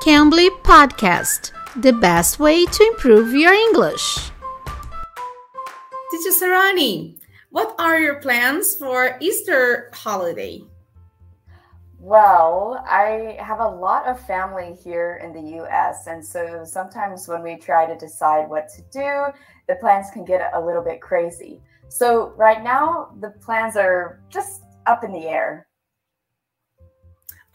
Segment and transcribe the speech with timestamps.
[0.00, 4.30] Cambly Podcast, the best way to improve your English.
[6.10, 7.18] Teacher Sarani,
[7.50, 10.62] what are your plans for Easter holiday?
[11.98, 17.42] Well, I have a lot of family here in the US, and so sometimes when
[17.42, 19.38] we try to decide what to do,
[19.68, 21.60] the plans can get a little bit crazy.
[21.88, 25.66] So, right now, the plans are just up in the air.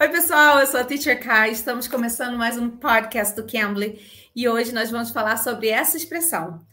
[0.06, 1.50] Oi, pessoal, eu sou a Teacher Kai.
[1.50, 4.00] Estamos começando mais um podcast do Cambly
[4.36, 6.64] e hoje nós vamos falar sobre essa expressão,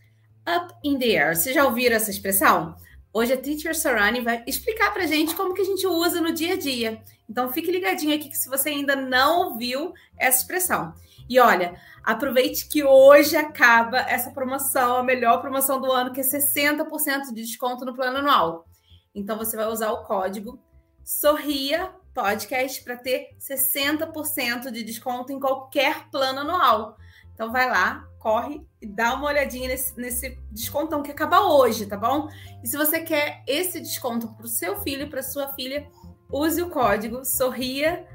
[0.47, 1.35] up in the air.
[1.35, 2.77] Vocês já ouviram essa expressão?
[3.11, 6.53] Hoje a Teacher Sarani vai explicar para gente como que a gente usa no dia
[6.53, 7.03] a dia.
[7.27, 10.93] Então fique ligadinho aqui que se você ainda não ouviu essa expressão.
[11.27, 16.23] E olha, aproveite que hoje acaba essa promoção, a melhor promoção do ano, que é
[16.23, 18.67] 60% de desconto no plano anual.
[19.15, 20.61] Então você vai usar o código
[21.03, 26.97] Sorria podcast para ter 60% de desconto em qualquer plano anual.
[27.35, 31.97] Então vai lá, corre e dá uma olhadinha nesse, nesse descontão que acaba hoje, tá
[31.97, 32.29] bom?
[32.63, 35.89] E se você quer esse desconto para o seu filho, para sua filha,
[36.31, 38.07] use o código Sorria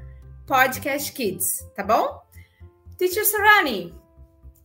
[0.46, 2.22] Podcast Kids, tá bom?
[2.96, 3.94] Teacher Sarani,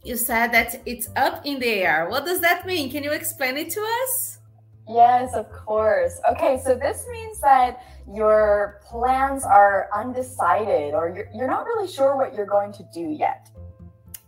[0.06, 2.08] you said that it's up in the air.
[2.10, 2.90] What does that mean?
[2.92, 4.43] Can you explain it to us?
[4.88, 6.20] Yes, of course.
[6.32, 7.80] Okay, so this means that
[8.12, 13.00] your plans are undecided or you're, you're not really sure what you're going to do
[13.00, 13.50] yet.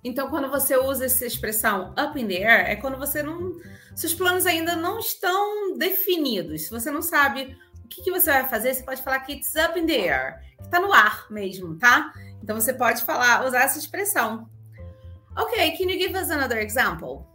[0.03, 3.53] Então, quando você usa essa expressão up in the air, é quando você não.
[3.95, 6.65] Seus planos ainda não estão definidos.
[6.65, 9.55] Se você não sabe o que, que você vai fazer, você pode falar que it's
[9.55, 12.13] up in the air, que está no ar mesmo, tá?
[12.41, 14.47] Então você pode falar, usar essa expressão.
[15.37, 17.25] Okay, can you give us another example?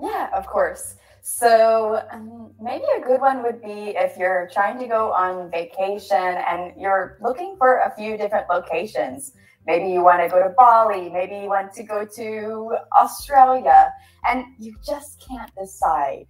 [0.00, 0.96] Yeah, of course.
[1.26, 6.18] So um, maybe a good one would be if you're trying to go on vacation
[6.18, 9.32] and you're looking for a few different locations.
[9.66, 13.90] Maybe you want to go to Bali, maybe you want to go to Australia,
[14.28, 16.26] and you just can't decide.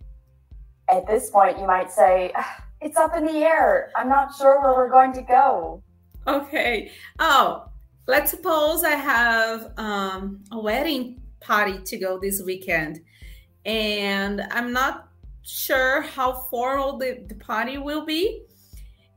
[0.88, 3.90] At this point, you might say, ah, It's up in the air.
[3.96, 5.82] I'm not sure where we're going to go.
[6.28, 6.92] Okay.
[7.18, 7.66] Oh,
[8.06, 13.00] let's suppose I have um, a wedding party to go this weekend
[13.64, 15.08] and I'm not
[15.42, 18.42] sure how formal the, the party will be,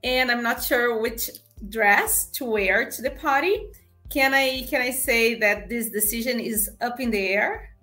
[0.03, 1.29] and I'm not sure which
[1.69, 3.69] dress to wear to the party.
[4.09, 7.75] Can I can I say that this decision is up in the air?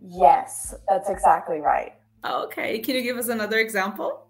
[0.00, 1.94] Yes, that's exactly right.
[2.24, 4.25] Okay, can you give us another example?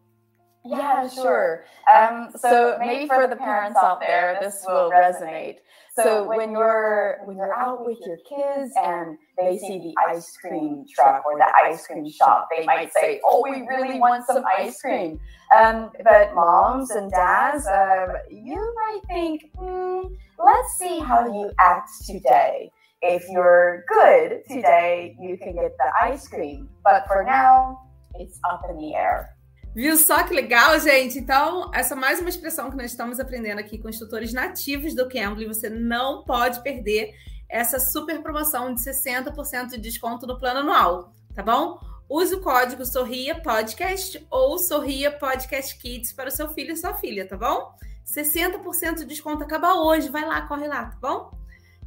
[0.69, 1.65] Yeah, sure.
[1.95, 5.59] Um, so maybe for the parents out there, this will resonate.
[5.95, 10.85] So when you're when you're out with your kids and they see the ice cream
[10.95, 14.81] truck or the ice cream shop, they might say, "Oh, we really want some ice
[14.81, 15.19] cream."
[15.57, 20.03] Um, but moms and dads, um, you might think, hmm,
[20.39, 22.71] "Let's see how you act today."
[23.03, 26.69] If you're good today, you can get the ice cream.
[26.83, 29.36] But for now, it's up in the air.
[29.77, 31.19] Viu só que legal, gente?
[31.19, 34.95] Então, essa é mais uma expressão que nós estamos aprendendo aqui com os tutores nativos
[34.95, 35.45] do Cambly.
[35.45, 37.15] Você não pode perder
[37.47, 41.79] essa super promoção de 60% de desconto no plano anual, tá bom?
[42.09, 46.95] Use o código Sorria Podcast ou Sorria Podcast Kids para o seu filho e sua
[46.95, 47.75] filha, tá bom?
[48.07, 50.09] 60% de desconto acaba hoje.
[50.09, 51.39] Vai lá, corre lá, tá bom?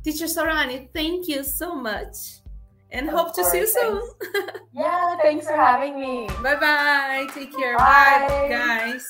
[0.04, 2.40] Teacher Sorani, thank you so much.
[2.92, 3.52] And of hope course.
[3.52, 4.02] to see you soon.
[4.74, 6.28] yeah, thanks for having me.
[6.42, 7.28] Bye bye.
[7.34, 7.78] Take care.
[7.78, 9.06] Bye, bye guys.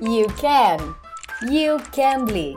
[0.00, 0.94] You can.
[1.42, 2.56] You can bleed.